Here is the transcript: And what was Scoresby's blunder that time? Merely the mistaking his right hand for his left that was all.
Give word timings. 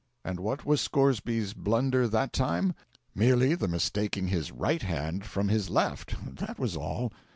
And 0.25 0.39
what 0.39 0.65
was 0.65 0.81
Scoresby's 0.81 1.53
blunder 1.53 2.07
that 2.07 2.33
time? 2.33 2.73
Merely 3.13 3.53
the 3.53 3.67
mistaking 3.67 4.29
his 4.29 4.51
right 4.51 4.81
hand 4.81 5.25
for 5.27 5.43
his 5.43 5.69
left 5.69 6.15
that 6.37 6.57
was 6.57 6.75
all. 6.75 7.11